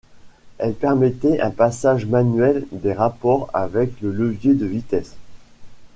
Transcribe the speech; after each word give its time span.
Elle 0.57 0.73
permettait 0.73 1.39
un 1.41 1.51
passage 1.51 2.07
manuel 2.07 2.65
des 2.71 2.91
rapports 2.91 3.51
avec 3.53 4.01
le 4.01 4.11
levier 4.11 4.55
de 4.55 4.65
vitesse. 4.65 5.15